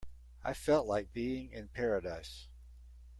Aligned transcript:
I 0.43 0.55
felt 0.55 0.87
like 0.87 1.13
being 1.13 1.51
in 1.51 1.67
paradise. 1.67 2.47